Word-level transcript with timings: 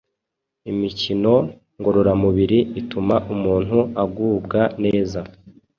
Imikino 0.71 1.33
ngororamubiri 1.79 2.59
ituma 2.81 3.15
umuntu 3.33 3.77
agubwa 4.03 4.61
neza, 4.83 5.19